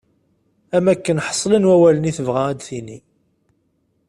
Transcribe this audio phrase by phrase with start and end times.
[0.75, 2.97] Am wakken ḥeslen wawalen i tebɣa ad d-tini.